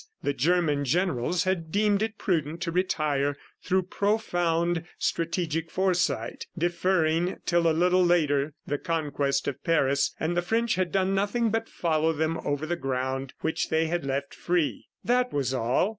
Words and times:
The 0.23 0.33
German 0.33 0.83
generals 0.83 1.43
had 1.43 1.71
deemed 1.71 2.01
it 2.01 2.17
prudent 2.17 2.59
to 2.61 2.71
retire 2.71 3.37
through 3.61 3.83
profound 3.83 4.83
strategic 4.97 5.69
foresight, 5.69 6.47
deferring 6.57 7.37
till 7.45 7.69
a 7.69 7.69
little 7.71 8.03
later 8.03 8.53
the 8.65 8.79
conquest 8.79 9.47
of 9.47 9.63
Paris, 9.63 10.15
and 10.19 10.35
the 10.35 10.41
French 10.41 10.73
had 10.73 10.91
done 10.91 11.13
nothing 11.13 11.51
but 11.51 11.69
follow 11.69 12.13
them 12.13 12.39
over 12.43 12.65
the 12.65 12.75
ground 12.75 13.33
which 13.41 13.69
they 13.69 13.85
had 13.85 14.03
left 14.03 14.33
free. 14.33 14.87
That 15.03 15.31
was 15.31 15.53
all. 15.53 15.89